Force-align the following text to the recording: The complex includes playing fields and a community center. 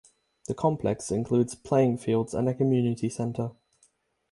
The 0.47 0.55
complex 0.55 1.11
includes 1.11 1.53
playing 1.53 1.99
fields 1.99 2.33
and 2.33 2.49
a 2.49 2.55
community 2.55 3.07
center. 3.07 3.51